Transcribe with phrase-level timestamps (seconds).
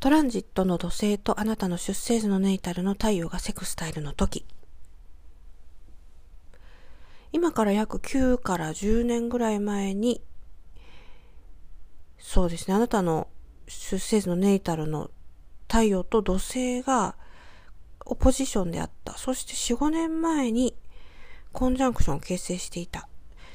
[0.00, 4.44] トランジットの土星とあなたの出生時のネイタルの太陽がセクスタイルの時。
[7.32, 10.22] 今から約9から10年ぐらい前に、
[12.18, 13.28] そうですね、あなたの
[13.68, 15.10] 出生時のネイタルの
[15.68, 17.16] 太陽と土星が
[18.04, 19.18] オポジションであった。
[19.18, 20.74] そして4、5年前に
[21.52, 23.08] コンジャンクションを形成していた。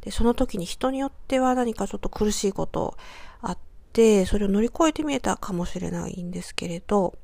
[0.00, 2.96] で、その時に人によっては何かちょっと苦しいこと
[3.42, 3.58] あっ
[3.98, 7.18] て、それを乗り越えてみえたかもしれないんですけれど、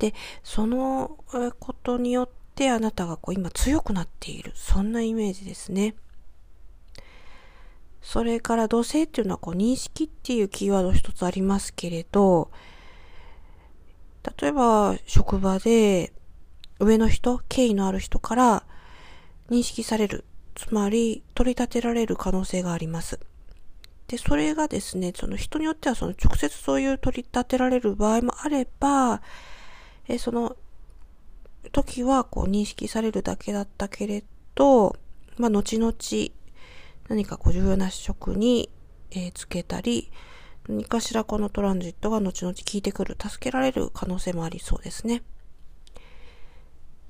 [0.00, 0.12] で、
[0.42, 1.18] その
[1.60, 4.50] ことによってあなたがこう今強くなっている。
[4.56, 5.94] そんなイメージですね。
[8.02, 12.50] それから土星っていうのはこう認識っていうキーワード一つありますけれど、
[14.40, 16.12] 例えば職場で
[16.80, 18.64] 上の人、敬意のある人から
[19.48, 20.24] 認識される。
[20.56, 23.20] つまり、取り立てられる可能性があります。
[24.14, 29.22] で、それがですね、その人によってはその直接そういう取り立てられる場合もあれば、
[30.06, 30.56] えその
[31.72, 34.22] 時はこう認識されるだけだったけれ
[34.54, 34.94] ど、
[35.36, 35.92] まあ、後々
[37.08, 38.70] 何かこう重要な職に、
[39.10, 40.12] えー、つけたり、
[40.68, 45.24] 何かしらこのトランジットが後々効いてくる、助けられる可能性もありそうですね。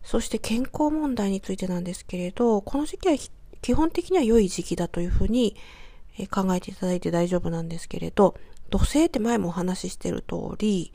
[0.02, 3.16] そして健康問題についてなんですけれど、この時期は
[3.60, 5.54] 基本的には良い時期だというふうに
[6.18, 8.34] え考えていただいて大丈夫なんですけれど、
[8.70, 10.92] 土星って前もお話ししてる通り、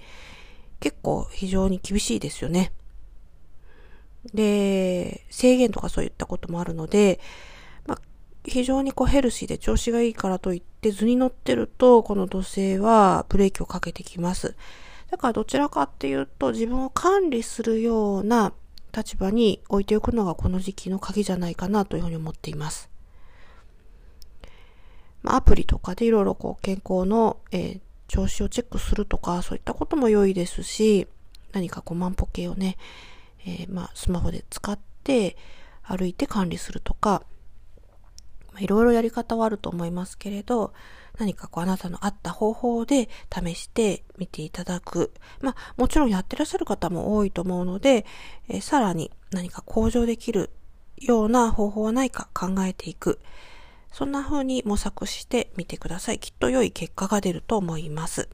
[0.79, 2.71] 結構非常に厳しいですよね。
[4.33, 7.19] で、制限とかそういったこともあるので、
[7.85, 8.01] まあ、
[8.45, 14.55] 非常にこうヘルシーで調子がいいからといって図に乗ってると、この土星はブレーキをかけてきます。
[15.11, 18.53] だからどちらかっていうと自分を管理するような
[18.95, 22.89] 立場に置いておくのがこの時期の鍵じゃないかなというふうに思っています。
[25.25, 31.07] アプリとかでいろいろこう健康の、えー、調子をチェックするとか、そういったことも良いですし、
[31.51, 32.77] 何かこう万歩計をね、
[33.45, 35.37] えー、まあ、スマホで使って
[35.83, 37.23] 歩いて管理するとか、
[38.59, 40.73] いろいろやり方はあると思いますけれど、
[41.17, 45.11] 何かこうあなたの合った方法で試してみていただく。
[45.41, 48.05] まあもちろんやってらっしゃる方も多いと思うので、
[48.47, 50.49] えー、さらに何か向上できる
[50.97, 53.19] ような方法はないか考えていく。
[53.91, 56.19] そんな風に模索してみてください。
[56.19, 58.29] きっと良い結果が出ると思います。